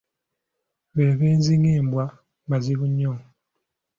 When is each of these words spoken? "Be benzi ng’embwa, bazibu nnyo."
"Be 0.95 1.05
benzi 1.19 1.53
ng’embwa, 1.61 2.05
bazibu 2.49 2.85
nnyo." 2.89 3.13